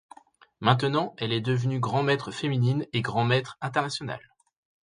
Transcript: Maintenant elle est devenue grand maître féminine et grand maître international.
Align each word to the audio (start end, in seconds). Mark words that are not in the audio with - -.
Maintenant 0.61 1.13
elle 1.19 1.31
est 1.31 1.41
devenue 1.41 1.79
grand 1.79 2.01
maître 2.01 2.31
féminine 2.31 2.87
et 2.91 3.03
grand 3.03 3.23
maître 3.23 3.59
international. 3.61 4.31